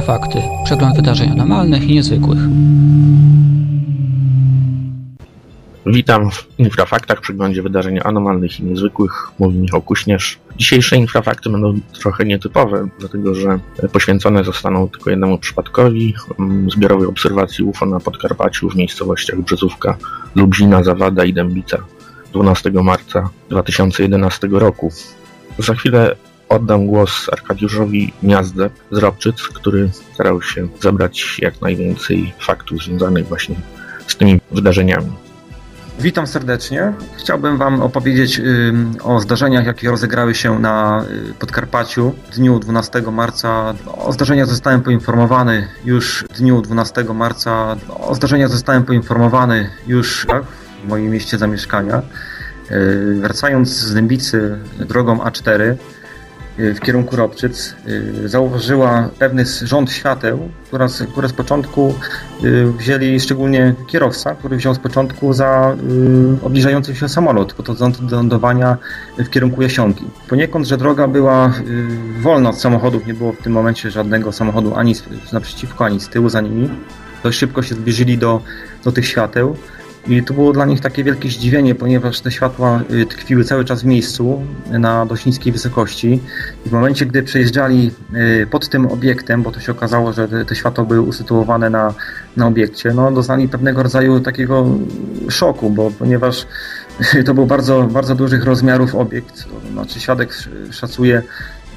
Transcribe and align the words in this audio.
Infrafakty. 0.00 0.42
Przegląd 0.64 0.96
wydarzeń 0.96 1.30
anormalnych 1.30 1.82
i 1.82 1.94
niezwykłych. 1.94 2.38
Witam 5.86 6.30
w 6.30 6.48
Infrafaktach, 6.58 7.20
przeglądzie 7.20 7.62
wydarzeń 7.62 7.98
anormalnych 8.04 8.60
i 8.60 8.64
niezwykłych. 8.64 9.30
Mówi 9.38 9.58
Michał 9.58 9.82
Kuśnierz. 9.82 10.38
Dzisiejsze 10.56 10.96
Infrafakty 10.96 11.50
będą 11.50 11.80
trochę 12.00 12.24
nietypowe, 12.24 12.88
dlatego 12.98 13.34
że 13.34 13.58
poświęcone 13.92 14.44
zostaną 14.44 14.88
tylko 14.88 15.10
jednemu 15.10 15.38
przypadkowi 15.38 16.14
mm, 16.38 16.70
zbiorowej 16.70 17.06
obserwacji 17.06 17.64
UFO 17.64 17.86
na 17.86 18.00
Podkarpaciu 18.00 18.70
w 18.70 18.76
miejscowościach 18.76 19.40
Brzezówka, 19.40 19.96
Lubzina, 20.34 20.82
Zawada 20.82 21.24
i 21.24 21.32
Dębica 21.32 21.78
12 22.32 22.70
marca 22.70 23.30
2011 23.50 24.48
roku. 24.50 24.92
Za 25.58 25.74
chwilę 25.74 26.16
oddam 26.50 26.86
głos 26.86 27.28
Arkadiuszowi 27.32 28.12
Miazdze 28.22 28.70
z 28.90 28.98
Robczyc, 28.98 29.42
który 29.42 29.90
starał 30.14 30.42
się 30.42 30.68
zebrać 30.80 31.38
jak 31.38 31.60
najwięcej 31.60 32.34
faktów 32.40 32.82
związanych 32.82 33.26
właśnie 33.26 33.56
z 34.06 34.16
tymi 34.16 34.40
wydarzeniami. 34.52 35.12
Witam 36.00 36.26
serdecznie. 36.26 36.92
Chciałbym 37.18 37.56
Wam 37.58 37.82
opowiedzieć 37.82 38.40
o 39.02 39.20
zdarzeniach, 39.20 39.66
jakie 39.66 39.90
rozegrały 39.90 40.34
się 40.34 40.58
na 40.58 41.04
y, 41.30 41.34
Podkarpaciu 41.34 42.14
w 42.30 42.34
dniu 42.34 42.58
12 42.58 43.02
marca. 43.02 43.74
O 43.98 44.12
zdarzeniach 44.12 44.48
zostałem 44.48 44.82
poinformowany 44.82 45.68
już 45.84 46.24
w 46.30 46.38
dniu 46.38 46.62
12 46.62 47.04
marca. 47.14 47.76
O 48.00 48.14
zdarzeniach 48.14 48.48
zostałem 48.48 48.84
poinformowany 48.84 49.70
już 49.86 50.26
w 50.84 50.88
moim 50.88 51.10
mieście 51.10 51.38
zamieszkania. 51.38 52.02
Y, 52.70 53.18
wracając 53.20 53.68
z 53.68 53.94
Dębicy 53.94 54.58
drogą 54.78 55.18
A4, 55.18 55.62
Y, 55.62 55.99
w 56.58 56.80
kierunku 56.80 57.16
Robczyc 57.16 57.74
y, 57.88 58.28
zauważyła 58.28 59.10
pewny 59.18 59.44
rząd 59.62 59.92
świateł, 59.92 60.48
które, 60.66 60.86
które 61.12 61.28
z 61.28 61.32
początku 61.32 61.94
y, 62.44 62.72
wzięli, 62.72 63.20
szczególnie 63.20 63.74
kierowca, 63.86 64.34
który 64.34 64.56
wziął 64.56 64.74
z 64.74 64.78
początku 64.78 65.32
za 65.32 65.76
obniżający 66.42 66.96
się 66.96 67.08
samolot 67.08 67.52
podchodzący 67.52 68.06
do 68.06 68.16
lądowania 68.16 68.76
w 69.18 69.30
kierunku 69.30 69.62
Jasionki. 69.62 70.04
Poniekąd, 70.28 70.66
że 70.66 70.76
droga 70.76 71.08
była 71.08 71.52
wolna 72.20 72.50
od 72.50 72.60
samochodów, 72.60 73.06
nie 73.06 73.14
było 73.14 73.32
w 73.32 73.38
tym 73.38 73.52
momencie 73.52 73.90
żadnego 73.90 74.32
samochodu 74.32 74.74
ani 74.74 74.94
naprzeciwko, 75.32 75.84
ani 75.84 76.00
z 76.00 76.08
tyłu 76.08 76.28
za 76.28 76.40
nimi. 76.40 76.70
Dość 77.22 77.38
szybko 77.38 77.62
się 77.62 77.74
zbliżyli 77.74 78.18
do, 78.18 78.40
do 78.84 78.92
tych 78.92 79.06
świateł. 79.06 79.56
I 80.06 80.22
to 80.22 80.34
było 80.34 80.52
dla 80.52 80.64
nich 80.64 80.80
takie 80.80 81.04
wielkie 81.04 81.28
zdziwienie, 81.28 81.74
ponieważ 81.74 82.20
te 82.20 82.30
światła 82.30 82.82
y, 82.90 83.06
tkwiły 83.06 83.44
cały 83.44 83.64
czas 83.64 83.82
w 83.82 83.84
miejscu 83.84 84.42
na 84.70 85.06
dość 85.06 85.26
niskiej 85.26 85.52
wysokości. 85.52 86.20
I 86.66 86.68
w 86.68 86.72
momencie, 86.72 87.06
gdy 87.06 87.22
przejeżdżali 87.22 87.90
y, 88.42 88.46
pod 88.50 88.68
tym 88.68 88.86
obiektem, 88.86 89.42
bo 89.42 89.52
to 89.52 89.60
się 89.60 89.72
okazało, 89.72 90.12
że 90.12 90.28
te, 90.46 90.54
światła 90.54 90.84
były 90.84 91.00
usytuowane 91.00 91.70
na, 91.70 91.94
na 92.36 92.46
obiekcie, 92.46 92.92
no 92.94 93.12
doznali 93.12 93.48
pewnego 93.48 93.82
rodzaju 93.82 94.20
takiego 94.20 94.66
szoku, 95.28 95.70
bo 95.70 95.90
ponieważ 95.90 96.46
to 97.26 97.34
był 97.34 97.46
bardzo, 97.46 97.82
bardzo 97.82 98.14
dużych 98.14 98.44
rozmiarów 98.44 98.94
obiekt, 98.94 99.44
znaczy 99.72 100.00
świadek 100.00 100.34
szacuje 100.70 101.22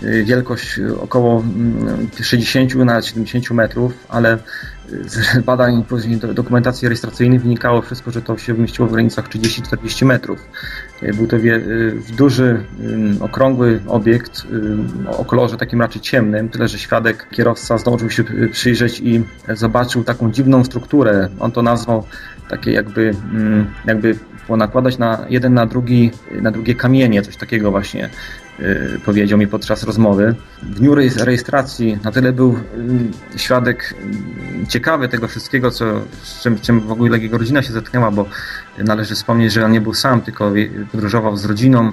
y, 0.03 0.23
wielkość 0.23 0.79
około 1.01 1.43
60 2.21 2.75
na 2.75 3.01
70 3.01 3.51
metrów, 3.51 3.93
ale 4.09 4.37
z 5.05 5.39
badań 5.45 5.83
później 5.83 6.17
dokumentacji 6.17 6.87
rejestracyjnej 6.87 7.39
wynikało 7.39 7.81
wszystko, 7.81 8.11
że 8.11 8.21
to 8.21 8.37
się 8.37 8.53
mieściło 8.53 8.87
w 8.87 8.91
granicach 8.91 9.29
30-40 9.29 10.05
metrów. 10.05 10.39
E, 11.01 11.13
był 11.13 11.27
to 11.27 11.39
wie, 11.39 11.55
e, 11.55 11.61
duży, 12.15 12.63
okrągły 13.19 13.81
obiekt 13.87 14.47
o 15.07 15.25
kolorze 15.25 15.57
takim 15.57 15.81
raczej 15.81 16.01
ciemnym, 16.01 16.49
tyle 16.49 16.67
że 16.67 16.79
świadek, 16.79 17.27
kierowca 17.31 17.77
zdążył 17.77 18.09
się 18.09 18.23
przyjrzeć 18.51 18.99
i 18.99 19.23
zobaczył 19.53 20.03
taką 20.03 20.31
dziwną 20.31 20.63
strukturę. 20.63 21.29
On 21.39 21.51
to 21.51 21.61
nazwał 21.61 22.03
takie 22.49 22.71
jakby, 22.71 23.15
jakby 23.85 24.15
nakładać 24.49 24.97
na 24.97 25.25
jeden 25.29 25.53
na 25.53 25.65
drugi, 25.65 26.11
na 26.41 26.51
drugie 26.51 26.75
kamienie, 26.75 27.21
coś 27.21 27.37
takiego 27.37 27.71
właśnie 27.71 28.09
Y, 28.59 28.99
powiedział 29.05 29.39
mi 29.39 29.47
podczas 29.47 29.83
rozmowy. 29.83 30.35
W 30.61 30.75
dniu 30.75 30.95
rejestracji 31.25 31.97
na 32.03 32.11
tyle 32.11 32.33
był 32.33 32.55
y, 33.35 33.39
świadek 33.39 33.95
y, 34.63 34.67
ciekawy 34.67 35.09
tego 35.09 35.27
wszystkiego, 35.27 35.71
co, 35.71 35.85
z 36.23 36.41
czym, 36.41 36.59
czym 36.59 36.79
w 36.79 36.91
ogóle 36.91 37.19
jego 37.19 37.37
rodzina 37.37 37.61
się 37.61 37.73
zetknęła, 37.73 38.11
bo 38.11 38.25
należy 38.77 39.15
wspomnieć, 39.15 39.53
że 39.53 39.65
on 39.65 39.71
nie 39.71 39.81
był 39.81 39.93
sam, 39.93 40.21
tylko 40.21 40.51
podróżował 40.91 41.37
z 41.37 41.45
rodziną, 41.45 41.91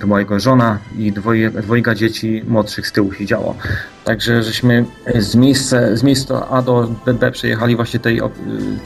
to 0.00 0.06
była 0.06 0.20
jego 0.20 0.40
żona 0.40 0.78
i 0.98 1.12
dwoje, 1.12 1.50
dwojga 1.50 1.94
dzieci 1.94 2.42
młodszych 2.48 2.86
z 2.86 2.92
tyłu 2.92 3.12
siedziało. 3.12 3.56
Także 4.04 4.42
żeśmy 4.42 4.84
z 5.14 5.34
miejsca, 5.34 5.96
z 5.96 6.02
miejsca 6.02 6.48
A 6.48 6.62
do 6.62 6.94
B 7.06 7.30
przejechali 7.30 7.76
właśnie 7.76 8.00
tej, 8.00 8.20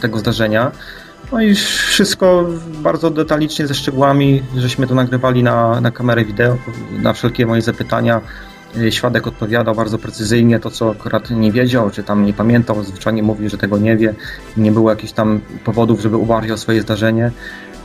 tego 0.01 0.19
zdarzenia. 0.19 0.73
No 1.33 1.43
i 1.43 1.55
wszystko 1.55 2.47
bardzo 2.83 3.11
detalicznie 3.11 3.67
ze 3.67 3.75
szczegółami, 3.75 4.43
żeśmy 4.57 4.87
to 4.87 4.95
nagrywali 4.95 5.43
na, 5.43 5.81
na 5.81 5.91
kamerę 5.91 6.25
wideo, 6.25 6.57
na 7.03 7.13
wszelkie 7.13 7.47
moje 7.47 7.63
zapytania. 7.63 8.21
Y, 8.77 8.93
świadek 8.93 9.27
odpowiadał 9.27 9.75
bardzo 9.75 9.99
precyzyjnie 9.99 10.61
to, 10.61 10.71
co 10.71 10.91
akurat 10.91 11.31
nie 11.31 11.53
wiedział, 11.53 11.91
czy 11.91 12.03
tam 12.03 12.25
nie 12.25 12.33
pamiętał, 12.33 12.85
zwyczajnie 12.85 13.23
mówił, 13.23 13.49
że 13.49 13.59
tego 13.59 13.79
nie 13.79 13.97
wie. 13.97 14.15
Nie 14.57 14.73
było 14.73 14.91
jakichś 14.91 15.13
tam 15.13 15.41
powodów, 15.65 16.01
żeby 16.01 16.17
uważać 16.17 16.51
o 16.51 16.57
swoje 16.57 16.83
zdarzenie. 16.83 17.31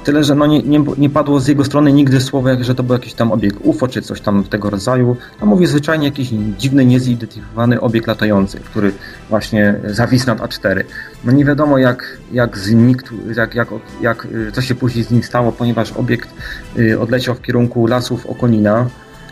Tyle, 0.03 0.23
że 0.23 0.35
no 0.35 0.47
nie, 0.47 0.63
nie, 0.63 0.83
nie, 0.97 1.09
padło 1.09 1.39
z 1.39 1.47
jego 1.47 1.65
strony 1.65 1.93
nigdy 1.93 2.21
słowo, 2.21 2.49
że 2.61 2.75
to 2.75 2.83
był 2.83 2.93
jakiś 2.93 3.13
tam 3.13 3.31
obiekt 3.31 3.57
UFO 3.63 3.87
czy 3.87 4.01
coś 4.01 4.21
tam 4.21 4.43
tego 4.43 4.69
rodzaju. 4.69 5.17
No 5.41 5.47
mówi 5.47 5.65
zwyczajnie 5.65 6.05
jakiś 6.05 6.29
dziwny, 6.57 6.85
niezidentyfikowany 6.85 7.81
obiekt 7.81 8.07
latający, 8.07 8.59
który 8.59 8.91
właśnie 9.29 9.75
zawisł 9.85 10.27
nad 10.27 10.39
A4. 10.39 10.83
No 11.23 11.31
nie 11.31 11.45
wiadomo 11.45 11.77
jak, 11.77 12.17
jak 12.31 12.57
znikł, 12.57 13.15
jak, 13.35 13.55
jak, 13.55 13.67
jak, 14.01 14.27
co 14.53 14.61
się 14.61 14.75
później 14.75 15.03
z 15.03 15.11
nim 15.11 15.23
stało, 15.23 15.51
ponieważ 15.51 15.91
obiekt 15.91 16.29
y, 16.77 16.99
odleciał 16.99 17.35
w 17.35 17.41
kierunku 17.41 17.87
lasów 17.87 18.25
Okonina. 18.25 18.87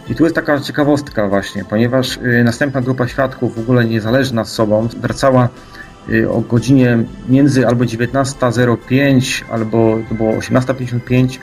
I 0.10 0.16
tu 0.16 0.24
jest 0.24 0.36
taka 0.36 0.60
ciekawostka 0.60 1.28
właśnie, 1.28 1.66
ponieważ 1.66 2.18
y, 2.18 2.44
następna 2.44 2.82
grupa 2.82 3.08
świadków, 3.08 3.56
w 3.56 3.60
ogóle 3.60 3.86
niezależna 3.86 4.46
z 4.46 4.54
sobą, 4.54 4.88
wracała 5.02 5.50
Y, 5.50 5.77
o 6.30 6.42
godzinie 6.42 6.98
między 7.30 7.68
albo 7.68 7.84
19.05 7.84 9.44
albo 9.50 10.00
to 10.10 10.16
było 10.16 10.32
18.55 10.32 11.36
Y, 11.36 11.40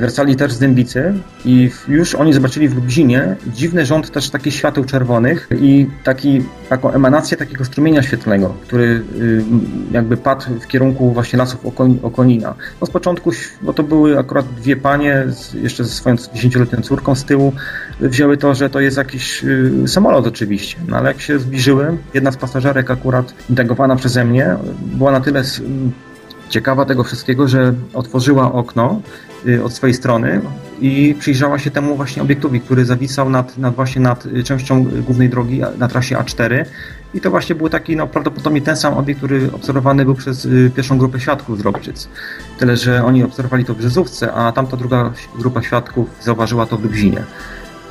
wracali 0.00 0.36
też 0.36 0.52
z 0.52 0.58
Dębicy 0.58 1.14
i 1.44 1.70
już 1.88 2.14
oni 2.14 2.32
zobaczyli 2.32 2.68
w 2.68 2.74
Lublinie 2.74 3.36
dziwny 3.46 3.86
rząd 3.86 4.10
też 4.10 4.30
takich 4.30 4.54
świateł 4.54 4.84
czerwonych 4.84 5.48
i 5.60 5.86
taki, 6.04 6.42
taką 6.68 6.92
emanację 6.92 7.36
takiego 7.36 7.64
strumienia 7.64 8.02
świetlnego, 8.02 8.54
który 8.62 8.84
y, 8.84 9.42
jakby 9.90 10.16
padł 10.16 10.44
w 10.60 10.66
kierunku 10.66 11.12
właśnie 11.12 11.38
lasów 11.38 11.66
Okonina. 12.02 12.54
No 12.80 12.86
z 12.86 12.90
początku, 12.90 13.30
bo 13.62 13.72
to 13.72 13.82
były 13.82 14.18
akurat 14.18 14.46
dwie 14.54 14.76
panie, 14.76 15.26
jeszcze 15.62 15.84
ze 15.84 15.90
swoją 15.90 16.16
dziesięcioletnią 16.34 16.82
córką 16.82 17.14
z 17.14 17.24
tyłu, 17.24 17.52
wzięły 18.00 18.36
to, 18.36 18.54
że 18.54 18.70
to 18.70 18.80
jest 18.80 18.96
jakiś 18.96 19.44
y, 19.44 19.88
samolot 19.88 20.26
oczywiście, 20.26 20.76
no 20.88 20.96
ale 20.96 21.08
jak 21.08 21.20
się 21.20 21.38
zbliżyły, 21.38 21.98
jedna 22.14 22.32
z 22.32 22.36
pasażerek 22.36 22.90
akurat 22.90 23.34
integrowana 23.50 23.96
przeze 23.96 24.24
mnie 24.24 24.56
była 24.82 25.12
na 25.12 25.20
tyle 25.20 25.42
ciekawa 26.50 26.84
tego 26.84 27.04
wszystkiego, 27.04 27.48
że 27.48 27.74
otworzyła 27.94 28.52
okno 28.52 29.00
y, 29.46 29.64
od 29.64 29.72
swojej 29.72 29.94
strony 29.94 30.40
i 30.80 31.14
przyjrzała 31.18 31.58
się 31.58 31.70
temu 31.70 31.96
właśnie 31.96 32.22
obiektowi, 32.22 32.60
który 32.60 32.84
zawisał 32.84 33.30
nad, 33.30 33.58
nad 33.58 33.74
właśnie 33.74 34.00
nad 34.00 34.26
y, 34.26 34.42
częścią 34.42 34.84
głównej 34.84 35.28
drogi 35.28 35.60
na 35.78 35.88
trasie 35.88 36.16
A4 36.16 36.64
i 37.14 37.20
to 37.20 37.30
właśnie 37.30 37.54
był 37.54 37.68
taki 37.68 37.96
no, 37.96 38.06
prawdopodobnie 38.06 38.60
ten 38.62 38.76
sam 38.76 38.94
obiekt, 38.94 39.18
który 39.18 39.52
obserwowany 39.52 40.04
był 40.04 40.14
przez 40.14 40.44
y, 40.44 40.70
pierwszą 40.76 40.98
grupę 40.98 41.20
świadków 41.20 41.58
z 41.58 41.60
Robczyc. 41.60 42.08
Tyle, 42.58 42.76
że 42.76 43.04
oni 43.04 43.24
obserwowali 43.24 43.64
to 43.64 43.74
w 43.74 43.78
Brzezówce, 43.78 44.32
a 44.32 44.52
tamta 44.52 44.76
druga 44.76 45.12
grupa 45.38 45.62
świadków 45.62 46.08
zauważyła 46.20 46.66
to 46.66 46.76
w 46.76 46.82
Lublinie. 46.82 47.24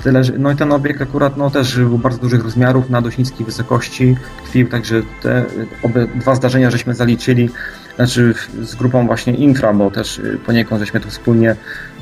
Tyle, 0.04 0.24
że, 0.24 0.34
no 0.38 0.52
i 0.52 0.56
ten 0.56 0.72
obiekt 0.72 1.02
akurat 1.02 1.38
no, 1.38 1.50
też 1.50 1.78
był 1.78 1.98
bardzo 1.98 2.20
dużych 2.20 2.44
rozmiarów, 2.44 2.90
na 2.90 3.02
dość 3.02 3.18
niskiej 3.18 3.46
wysokości 3.46 4.18
tkwił, 4.46 4.68
także 4.68 5.02
te 5.22 5.46
obe, 5.84 6.08
dwa 6.08 6.36
zdarzenia 6.36 6.72
żeśmy 6.72 6.96
zaliczyli 6.96 7.50
znaczy 8.00 8.34
z 8.62 8.76
grupą 8.76 9.08
właśnie 9.08 9.34
Infra, 9.34 9.74
bo 9.74 9.92
też 9.92 10.20
y, 10.20 10.40
poniekąd 10.46 10.80
żeśmy 10.80 11.00
tu 11.00 11.10
wspólnie 11.10 11.56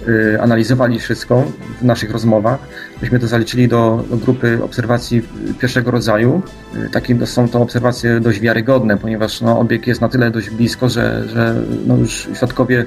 y, 0.08 0.38
analizowali 0.42 1.00
wszystko 1.00 1.44
w 1.82 1.86
naszych 1.86 2.12
rozmowach. 2.12 2.60
Myśmy 3.02 3.20
to 3.20 3.28
zaliczyli 3.28 3.68
do, 3.68 4.04
do 4.10 4.18
grupy 4.18 4.64
obserwacji 4.64 5.22
pierwszego 5.60 5.92
rodzaju. 5.92 6.42
Y, 6.76 6.90
Takie 6.90 7.28
są 7.28 7.50
to 7.50 7.62
obserwacje 7.62 8.20
dość 8.20 8.40
wiarygodne, 8.40 8.98
ponieważ 8.98 9.42
no, 9.42 9.60
obiekt 9.60 9.88
jest 9.88 10.02
na 10.02 10.10
tyle 10.10 10.32
dość 10.32 10.50
blisko, 10.50 10.90
że, 10.90 11.24
że 11.30 11.56
no, 11.88 11.98
już 11.98 12.28
świadkowie 12.34 12.86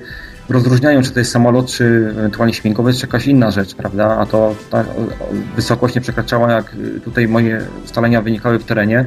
rozróżniają, 0.48 1.02
czy 1.02 1.10
to 1.10 1.18
jest 1.18 1.32
samolot, 1.32 1.66
czy 1.66 2.08
ewentualnie 2.10 2.54
śmigłowiec, 2.54 2.96
czy 2.96 3.06
jakaś 3.06 3.26
inna 3.26 3.50
rzecz, 3.50 3.74
prawda? 3.74 4.16
A 4.18 4.26
to 4.26 4.54
ta 4.70 4.84
wysokość 5.56 5.94
nie 5.94 6.00
przekraczała, 6.00 6.52
jak 6.52 6.76
tutaj 7.04 7.28
moje 7.28 7.60
ustalenia 7.84 8.22
wynikały 8.22 8.58
w 8.58 8.64
terenie, 8.64 9.04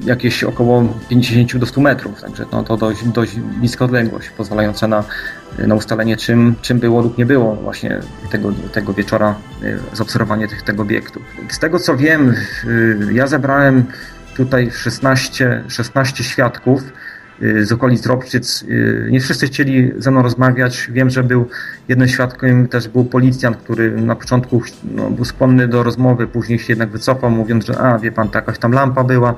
jakieś 0.00 0.44
około 0.44 0.84
50 1.08 1.56
do 1.56 1.66
100 1.66 1.80
metrów, 1.80 2.20
także 2.20 2.44
no, 2.52 2.64
to 2.64 2.76
dość, 2.76 3.04
dość 3.04 3.36
bliska 3.36 3.84
odległość, 3.84 4.30
pozwalająca 4.30 4.88
na, 4.88 5.04
na 5.58 5.74
ustalenie, 5.74 6.16
czym, 6.16 6.54
czym 6.62 6.78
było 6.78 7.02
lub 7.02 7.18
nie 7.18 7.26
było 7.26 7.54
właśnie 7.54 8.00
tego, 8.30 8.52
tego 8.72 8.92
wieczora, 8.94 9.34
y, 9.62 9.78
zaobserwowanie 9.92 10.48
tych, 10.48 10.62
tego 10.62 10.82
obiektu. 10.82 11.20
Z 11.48 11.58
tego 11.58 11.78
co 11.78 11.96
wiem, 11.96 12.34
ja 13.12 13.26
zebrałem 13.26 13.84
tutaj 14.36 14.70
16, 14.70 15.64
16 15.68 16.24
świadków 16.24 16.82
z 17.40 17.72
okolic 17.72 18.06
Robczyc. 18.06 18.62
Y, 18.62 19.08
Nie 19.10 19.20
wszyscy 19.20 19.46
chcieli 19.46 19.92
ze 19.98 20.10
mną 20.10 20.22
rozmawiać. 20.22 20.88
Wiem, 20.92 21.10
że 21.10 21.22
był 21.22 21.48
jednym 21.88 22.08
świadkiem 22.08 22.68
też 22.68 22.88
był 22.88 23.04
policjant, 23.04 23.56
który 23.56 23.90
na 23.90 24.16
początku 24.16 24.62
no, 24.94 25.10
był 25.10 25.24
skłonny 25.24 25.68
do 25.68 25.82
rozmowy, 25.82 26.26
później 26.26 26.58
się 26.58 26.72
jednak 26.72 26.88
wycofał, 26.88 27.30
mówiąc, 27.30 27.66
że 27.66 27.78
a, 27.78 27.98
wie 27.98 28.12
pan, 28.12 28.28
to 28.28 28.38
jakaś 28.38 28.58
tam 28.58 28.72
lampa 28.72 29.04
była. 29.04 29.34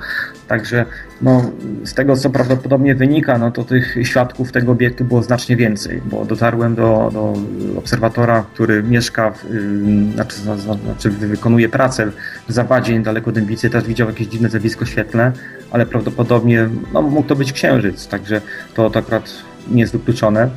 Także 0.48 0.86
no, 1.22 1.50
z 1.84 1.94
tego, 1.94 2.16
co 2.16 2.30
prawdopodobnie 2.30 2.94
wynika, 2.94 3.38
no 3.38 3.50
to 3.50 3.64
tych 3.64 3.96
świadków 4.02 4.52
tego 4.52 4.72
obiektu 4.72 5.04
było 5.04 5.22
znacznie 5.22 5.56
więcej, 5.56 6.02
bo 6.04 6.24
dotarłem 6.24 6.74
do, 6.74 7.10
do 7.12 7.34
obserwatora, 7.78 8.44
który 8.54 8.82
mieszka, 8.82 9.30
w, 9.30 9.44
ym, 9.50 10.12
znaczy, 10.12 10.36
znaczy 10.84 11.10
wykonuje 11.10 11.68
pracę 11.68 12.10
w 12.48 12.52
Zawadzie, 12.52 12.92
niedaleko 12.92 13.32
Dębicy, 13.32 13.70
też 13.70 13.84
widział 13.84 14.08
jakieś 14.08 14.26
dziwne 14.26 14.48
zjawisko 14.48 14.84
świetlne, 14.84 15.32
ale 15.70 15.86
prawdopodobnie 15.86 16.68
no, 16.92 17.02
mógł 17.02 17.28
to 17.28 17.36
być 17.36 17.52
księżyc, 17.52 17.83
także 17.92 18.40
to, 18.74 18.90
to 18.90 18.98
akurat 18.98 19.30
nie 19.70 19.80
jest 19.80 19.92
wykluczone. 19.92 20.50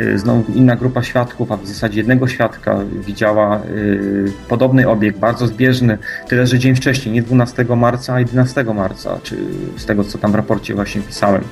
Y, 0.00 0.18
Znowu 0.18 0.52
inna 0.52 0.76
grupa 0.76 1.02
świadków, 1.02 1.52
a 1.52 1.56
w 1.56 1.66
zasadzie 1.66 1.98
jednego 1.98 2.28
świadka 2.28 2.78
widziała 3.06 3.60
y, 3.60 4.32
podobny 4.48 4.88
obiekt, 4.88 5.18
bardzo 5.18 5.46
zbieżny, 5.46 5.98
tyle 6.28 6.46
że 6.46 6.58
dzień 6.58 6.74
wcześniej, 6.74 7.14
nie 7.14 7.22
12 7.22 7.64
marca, 7.76 8.14
a 8.14 8.20
11 8.20 8.64
marca, 8.64 9.18
czy 9.22 9.36
z 9.76 9.86
tego 9.86 10.04
co 10.04 10.18
tam 10.18 10.32
w 10.32 10.34
raporcie 10.34 10.74
właśnie 10.74 11.00
pisałem. 11.00 11.42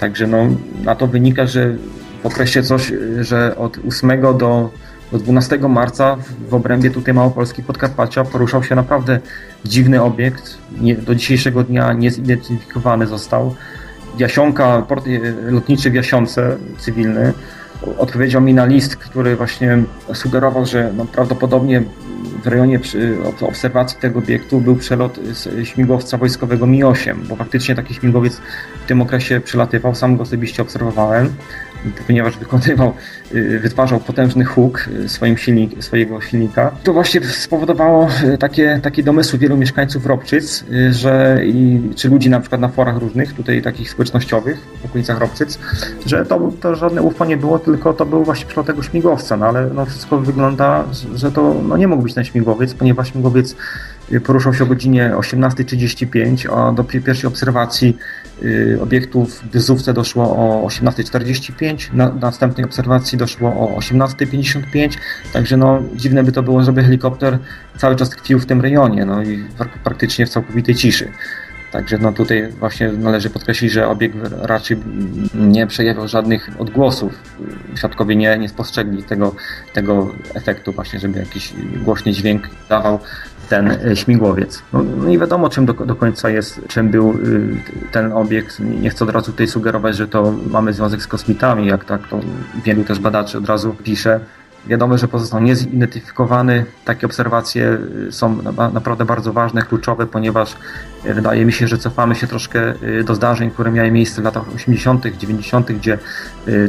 Także 0.00 0.26
no, 0.26 0.46
na 0.84 0.94
to 0.94 1.06
wynika, 1.06 1.46
że 1.46 1.76
w 2.22 2.26
okresie 2.26 2.62
coś, 2.62 2.92
że 3.20 3.56
od 3.56 3.78
8 3.88 4.22
do, 4.22 4.70
do 5.12 5.18
12 5.18 5.58
marca 5.58 6.16
w 6.48 6.54
obrębie 6.54 6.90
tutaj 6.90 7.14
Małopolski 7.14 7.62
Podkarpacia 7.62 8.24
poruszał 8.24 8.64
się 8.64 8.74
naprawdę 8.74 9.20
dziwny 9.64 10.02
obiekt. 10.02 10.58
Nie, 10.80 10.94
do 10.94 11.14
dzisiejszego 11.14 11.64
dnia 11.64 11.92
niezidentyfikowany 11.92 13.06
został. 13.06 13.54
Jasionka, 14.18 14.82
port 14.82 15.06
y, 15.06 15.34
lotniczy 15.50 15.90
w 15.90 15.94
Jasionce 15.94 16.56
cywilny, 16.78 17.32
odpowiedział 17.98 18.42
mi 18.42 18.54
na 18.54 18.66
list, 18.66 18.96
który 18.96 19.36
właśnie 19.36 19.78
sugerował, 20.14 20.66
że 20.66 20.92
no, 20.96 21.04
prawdopodobnie 21.04 21.82
w 22.44 22.46
rejonie 22.46 22.80
obserwacji 23.40 23.98
tego 24.00 24.18
obiektu 24.18 24.60
był 24.60 24.76
przelot 24.76 25.18
śmigłowca 25.64 26.18
wojskowego 26.18 26.66
Mi-8, 26.66 27.14
bo 27.28 27.36
faktycznie 27.36 27.74
taki 27.74 27.94
śmigłowiec 27.94 28.40
w 28.84 28.86
tym 28.86 29.02
okresie 29.02 29.40
przylatywał, 29.40 29.94
sam 29.94 30.16
go 30.16 30.22
osobiście 30.22 30.62
obserwowałem, 30.62 31.32
ponieważ 32.06 32.38
wykonywał, 32.38 32.92
y, 33.34 33.60
wytwarzał 33.60 34.00
potężny 34.00 34.44
huk 34.44 34.88
y, 35.04 35.08
swoim 35.08 35.36
silnik, 35.36 35.84
swojego 35.84 36.20
silnika. 36.20 36.70
To 36.84 36.92
właśnie 36.92 37.20
spowodowało 37.20 38.08
y, 38.34 38.38
takie, 38.38 38.80
takie 38.82 39.02
domysły 39.02 39.38
wielu 39.38 39.56
mieszkańców 39.56 40.06
Robczyc, 40.06 40.64
że 40.90 41.40
i, 41.44 41.80
czy 41.96 42.08
ludzi 42.08 42.30
na 42.30 42.40
przykład 42.40 42.60
na 42.60 42.68
forach 42.68 42.96
różnych, 42.96 43.32
tutaj 43.32 43.62
takich 43.62 43.90
społecznościowych 43.90 44.60
w 44.82 44.84
okolicach 44.84 45.18
Robczyc, 45.18 45.58
że 46.06 46.26
to, 46.26 46.52
to 46.60 46.74
żadne 46.74 47.02
UFO 47.02 47.24
nie 47.24 47.36
było, 47.36 47.58
tylko 47.58 47.92
to 47.92 48.06
był 48.06 48.24
właśnie 48.24 48.46
przylot 48.46 48.66
tego 48.66 48.82
śmigłowca, 48.82 49.36
no 49.36 49.46
ale 49.46 49.66
no 49.74 49.86
wszystko 49.86 50.18
wygląda, 50.18 50.84
że 51.14 51.32
to 51.32 51.54
no 51.68 51.76
nie 51.76 51.88
mógł 51.88 52.02
być 52.02 52.14
ten 52.14 52.24
śmigłowiec, 52.24 52.74
ponieważ 52.74 53.12
śmigłowiec 53.12 53.56
poruszał 54.24 54.54
się 54.54 54.64
o 54.64 54.66
godzinie 54.66 55.12
18.35, 55.16 56.52
a 56.56 56.72
do 56.72 56.84
pi- 56.84 57.00
pierwszej 57.00 57.28
obserwacji 57.28 57.96
y, 58.42 58.78
obiektu 58.82 59.26
w 59.26 59.48
Dyzówce 59.48 59.92
doszło 59.94 60.24
o 60.24 60.68
18.45, 60.68 61.94
na 61.94 62.08
następnej 62.08 62.64
obserwacji 62.64 63.18
doszło 63.18 63.48
o 63.48 63.78
18.55, 63.78 64.88
także 65.32 65.56
no 65.56 65.82
dziwne 65.94 66.22
by 66.24 66.32
to 66.32 66.42
było, 66.42 66.64
żeby 66.64 66.82
helikopter 66.82 67.38
cały 67.78 67.96
czas 67.96 68.10
tkwił 68.10 68.38
w 68.38 68.46
tym 68.46 68.60
rejonie, 68.60 69.04
no 69.04 69.22
i 69.22 69.44
prak- 69.58 69.78
praktycznie 69.84 70.26
w 70.26 70.30
całkowitej 70.30 70.74
ciszy. 70.74 71.08
Także 71.74 71.98
no 71.98 72.12
tutaj 72.12 72.52
właśnie 72.52 72.92
należy 72.92 73.30
podkreślić, 73.30 73.72
że 73.72 73.88
obiekt 73.88 74.16
raczej 74.42 74.76
nie 75.34 75.66
przejawiał 75.66 76.08
żadnych 76.08 76.50
odgłosów. 76.58 77.12
Świadkowie 77.76 78.16
nie, 78.16 78.38
nie 78.38 78.48
spostrzegli 78.48 79.02
tego, 79.02 79.34
tego 79.72 80.14
efektu 80.34 80.72
właśnie, 80.72 81.00
żeby 81.00 81.18
jakiś 81.18 81.52
głośny 81.84 82.12
dźwięk 82.12 82.48
dawał 82.68 82.98
ten 83.48 83.70
e, 83.70 83.96
śmigłowiec. 83.96 84.62
No, 84.72 84.82
no 84.82 85.08
nie 85.08 85.18
wiadomo 85.18 85.48
czym 85.48 85.66
do, 85.66 85.72
do 85.72 85.94
końca 85.94 86.30
jest, 86.30 86.60
czym 86.68 86.88
był 86.88 87.10
y, 87.12 87.56
ten 87.92 88.12
obiekt. 88.12 88.60
Nie 88.60 88.90
chcę 88.90 89.04
od 89.04 89.10
razu 89.10 89.30
tutaj 89.30 89.46
sugerować, 89.46 89.96
że 89.96 90.08
to 90.08 90.34
mamy 90.50 90.72
związek 90.72 91.02
z 91.02 91.06
kosmitami, 91.06 91.66
jak 91.66 91.84
tak 91.84 92.08
to 92.08 92.20
wielu 92.64 92.84
też 92.84 92.98
badaczy 92.98 93.38
od 93.38 93.46
razu 93.46 93.74
pisze. 93.84 94.20
Wiadomo, 94.66 94.98
że 94.98 95.08
pozostał 95.08 95.40
niezidentyfikowany. 95.40 96.64
Takie 96.84 97.06
obserwacje 97.06 97.78
y, 98.08 98.12
są 98.12 98.42
na- 98.42 98.70
naprawdę 98.70 99.04
bardzo 99.04 99.32
ważne, 99.32 99.62
kluczowe, 99.62 100.06
ponieważ 100.06 100.56
y, 101.06 101.14
wydaje 101.14 101.44
mi 101.44 101.52
się, 101.52 101.68
że 101.68 101.78
cofamy 101.78 102.14
się 102.14 102.26
troszkę 102.26 102.74
y, 102.82 103.04
do 103.04 103.14
zdarzeń, 103.14 103.50
które 103.50 103.70
miały 103.70 103.90
miejsce 103.90 104.20
w 104.20 104.24
latach 104.24 104.42
80., 104.54 105.06
90., 105.18 105.72
gdzie 105.72 105.98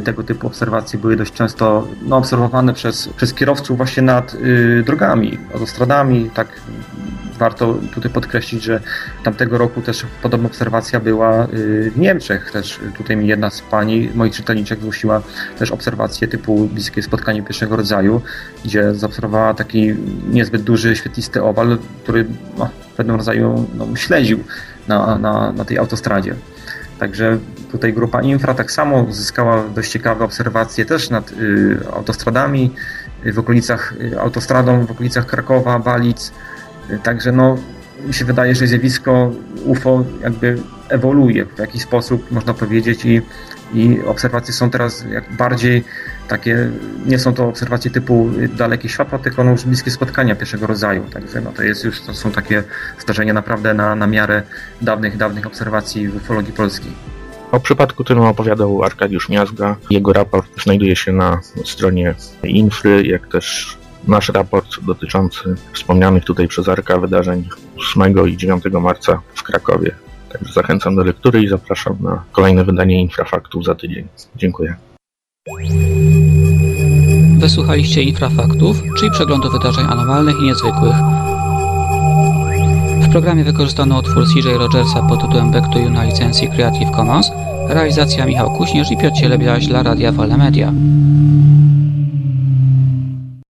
tego 0.04 0.22
typu 0.22 0.46
obserwacje 0.46 0.98
były 0.98 1.16
dość 1.16 1.32
często 1.32 1.88
no, 2.02 2.16
obserwowane 2.16 2.74
przez, 2.74 3.08
przez 3.08 3.34
kierowców 3.34 3.76
właśnie 3.76 4.02
nad 4.02 4.36
drogami, 4.84 5.38
autostradami. 5.54 6.30
Tak 6.34 6.48
warto 7.36 7.78
tutaj 7.94 8.10
podkreślić, 8.10 8.62
że 8.62 8.80
tamtego 9.24 9.58
roku 9.58 9.82
też 9.82 10.06
podobna 10.22 10.46
obserwacja 10.46 11.00
była 11.00 11.44
y, 11.44 11.90
w 11.90 11.98
Niemczech. 11.98 12.50
Też 12.50 12.80
tutaj 12.96 13.16
mi 13.16 13.26
jedna 13.26 13.50
z 13.50 13.60
pani, 13.60 14.10
moich 14.14 14.34
czytelniczek, 14.34 14.80
zgłosiła 14.80 15.22
też 15.58 15.70
obserwację 15.70 16.28
typu 16.28 16.68
bliskie 16.72 17.02
spotkanie 17.02 17.42
pierwszego 17.42 17.76
rodzaju, 17.76 18.22
gdzie 18.64 18.94
zaobserwowała 18.94 19.54
taki 19.54 19.94
niezbyt 20.30 20.62
duży, 20.62 20.96
świetlisty 20.96 21.42
owal, 21.42 21.78
który 22.02 22.26
no, 22.58 22.70
pewnym 22.96 23.16
rodzaju 23.16 23.68
no, 23.74 23.96
śledził 23.96 24.44
na, 24.88 25.18
na, 25.18 25.52
na 25.52 25.64
tej 25.64 25.78
autostradzie. 25.78 26.34
Także 26.98 27.38
tutaj 27.72 27.92
grupa 27.92 28.22
Infra 28.22 28.54
tak 28.54 28.70
samo 28.70 29.02
uzyskała 29.02 29.64
dość 29.74 29.90
ciekawe 29.90 30.24
obserwacje 30.24 30.84
też 30.84 31.10
nad 31.10 31.32
y, 31.32 31.78
autostradami, 31.92 32.74
y, 33.26 33.32
w 33.32 33.38
okolicach 33.38 33.94
y, 34.00 34.20
autostradą, 34.20 34.86
w 34.86 34.90
okolicach 34.90 35.26
Krakowa, 35.26 35.78
Balic. 35.78 36.32
Także 37.02 37.32
no, 37.32 37.56
mi 38.06 38.14
się 38.14 38.24
wydaje, 38.24 38.54
że 38.54 38.66
zjawisko 38.66 39.30
UFO 39.64 40.04
jakby 40.22 40.58
ewoluuje 40.88 41.46
w 41.46 41.58
jakiś 41.58 41.82
sposób, 41.82 42.30
można 42.30 42.54
powiedzieć, 42.54 43.04
i, 43.04 43.22
i 43.74 44.00
obserwacje 44.06 44.54
są 44.54 44.70
teraz 44.70 45.04
jak 45.12 45.36
bardziej 45.36 45.84
takie, 46.28 46.70
nie 47.06 47.18
są 47.18 47.34
to 47.34 47.48
obserwacje 47.48 47.90
typu 47.90 48.30
dalekie 48.56 48.88
światła, 48.88 49.18
tylko 49.18 49.44
no 49.44 49.50
już 49.50 49.64
bliskie 49.64 49.90
spotkania 49.90 50.36
pierwszego 50.36 50.66
rodzaju. 50.66 51.04
Także 51.12 51.40
no 51.40 51.52
to 51.52 51.62
jest 51.62 51.84
już, 51.84 52.00
to 52.00 52.14
są 52.14 52.30
takie 52.30 52.62
zdarzenia 52.98 53.32
naprawdę 53.32 53.74
na, 53.74 53.94
na 53.94 54.06
miarę 54.06 54.42
dawnych, 54.82 55.16
dawnych 55.16 55.46
obserwacji 55.46 56.08
w 56.08 56.16
ufologii 56.16 56.52
polskiej. 56.52 56.92
O 57.52 57.60
przypadku 57.60 58.04
tym 58.04 58.20
opowiadał 58.20 58.84
Arkadiusz 58.84 59.28
Miazga. 59.28 59.76
Jego 59.90 60.12
raport 60.12 60.62
znajduje 60.62 60.96
się 60.96 61.12
na 61.12 61.40
stronie 61.64 62.14
Infry, 62.42 63.02
jak 63.06 63.28
też 63.28 63.76
nasz 64.06 64.28
raport 64.28 64.84
dotyczący 64.86 65.54
wspomnianych 65.72 66.24
tutaj 66.24 66.48
przez 66.48 66.68
Arka 66.68 66.98
wydarzeń 66.98 67.48
8 67.96 68.28
i 68.28 68.36
9 68.36 68.64
marca 68.80 69.20
w 69.34 69.42
Krakowie. 69.42 69.94
Także 70.32 70.52
zachęcam 70.52 70.96
do 70.96 71.04
lektury 71.04 71.42
i 71.42 71.48
zapraszam 71.48 71.96
na 72.00 72.24
kolejne 72.32 72.64
wydanie 72.64 73.00
Infrafaktów 73.00 73.64
za 73.64 73.74
tydzień. 73.74 74.08
Dziękuję. 74.36 74.76
Wysłuchaliście 77.38 78.02
Infrafaktów, 78.02 78.82
czyli 78.98 79.10
przeglądu 79.10 79.50
wydarzeń 79.50 79.86
anormalnych 79.90 80.36
i 80.40 80.44
niezwykłych. 80.44 80.96
W 83.00 83.08
programie 83.10 83.44
wykorzystano 83.44 83.98
utwór 83.98 84.24
CJ 84.34 84.48
Rogersa 84.58 85.02
pod 85.02 85.20
tytułem 85.20 85.50
Back 85.50 85.72
to 85.72 85.78
You 85.78 85.90
na 85.90 86.04
licencji 86.04 86.48
Creative 86.48 86.90
Commons, 86.90 87.30
realizacja 87.68 88.26
Michał 88.26 88.50
Kuśnierz 88.50 88.90
i 88.90 88.96
Piotr 88.96 89.16
Cielebiaś 89.16 89.66
dla 89.66 89.82
Radia 89.82 90.12
Wolne 90.12 90.36
Media. 90.36 90.72